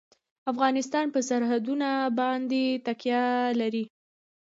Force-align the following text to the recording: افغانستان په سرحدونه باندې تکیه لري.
افغانستان 0.51 1.05
په 1.13 1.19
سرحدونه 1.29 1.89
باندې 2.19 2.63
تکیه 2.85 3.23
لري. 3.59 3.85